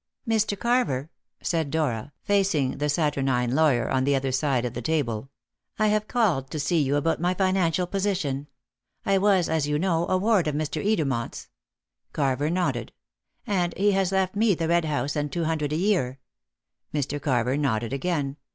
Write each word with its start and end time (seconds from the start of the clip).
"Mr. 0.27 0.57
Carver," 0.57 1.11
said 1.43 1.69
Dora, 1.69 2.11
facing 2.23 2.79
the 2.79 2.89
saturnine 2.89 3.53
lawyer 3.53 3.87
on 3.87 4.03
the 4.03 4.15
other 4.15 4.31
side 4.31 4.65
of 4.65 4.73
the 4.73 4.81
table, 4.81 5.29
"I 5.77 5.89
have 5.89 6.07
called 6.07 6.49
to 6.49 6.59
see 6.59 6.81
you 6.81 6.95
about 6.95 7.21
my 7.21 7.35
financial 7.35 7.85
position. 7.85 8.47
I 9.05 9.19
was, 9.19 9.47
as 9.47 9.67
you 9.67 9.77
know, 9.77 10.07
a 10.07 10.17
ward 10.17 10.47
of 10.47 10.55
Mr. 10.55 10.83
Edermont's" 10.83 11.49
Carver 12.13 12.49
nodded 12.49 12.93
"and 13.45 13.77
he 13.77 13.91
has 13.91 14.11
left 14.11 14.35
me 14.35 14.55
the 14.55 14.67
Red 14.67 14.85
House 14.85 15.15
and 15.15 15.31
two 15.31 15.43
hundred 15.43 15.71
a 15.71 15.75
year." 15.75 16.17
Mr. 16.91 17.21
Carver 17.21 17.55
nodded 17.55 17.93
again. 17.93 18.37